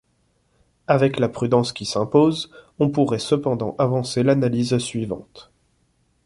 Avec 0.87 1.19
la 1.19 1.29
prudence 1.29 1.73
qui 1.73 1.85
s'impose, 1.85 2.49
on 2.79 2.89
pourrait 2.89 3.19
cependant 3.19 3.75
avancer 3.77 4.23
l'analyse 4.23 4.75
suivante. 4.79 5.51